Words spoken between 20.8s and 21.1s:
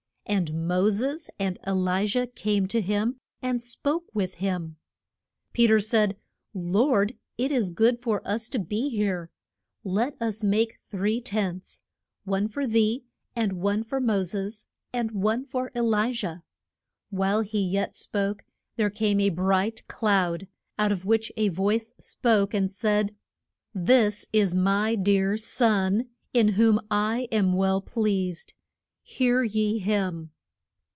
of